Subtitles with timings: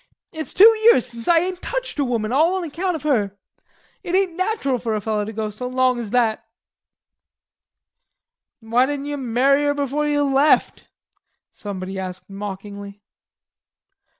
[0.33, 3.37] It's two years since I ain't touched a woman all on account of her.
[4.01, 6.43] It ain't natural for a fellow to go so long as that.
[8.61, 10.87] "Why didn't you marry her before you left?"
[11.51, 13.03] somebody asked mockingly.